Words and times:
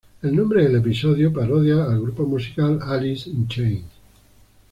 El 0.23 0.35
nombre 0.35 0.63
del 0.63 0.77
episodio 0.77 1.31
parodia 1.31 1.83
al 1.83 2.01
grupo 2.01 2.25
musical 2.25 2.79
Alice 2.81 3.29
in 3.29 3.47
Chains. 3.47 3.85